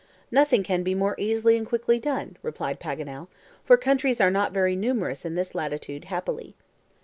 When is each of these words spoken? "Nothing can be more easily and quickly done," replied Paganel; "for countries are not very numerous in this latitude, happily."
"Nothing 0.31 0.63
can 0.63 0.81
be 0.81 0.95
more 0.95 1.13
easily 1.19 1.55
and 1.55 1.63
quickly 1.67 1.99
done," 1.99 2.35
replied 2.41 2.79
Paganel; 2.79 3.27
"for 3.63 3.77
countries 3.77 4.19
are 4.19 4.31
not 4.31 4.51
very 4.51 4.75
numerous 4.75 5.25
in 5.25 5.35
this 5.35 5.53
latitude, 5.53 6.05
happily." 6.05 6.55